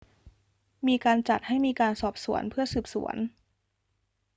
[0.87, 3.15] มีการจัดให้มีการสอบสวนเพื่อสืบสวน